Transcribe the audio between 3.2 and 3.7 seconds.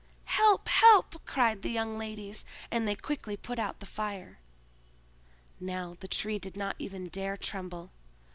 put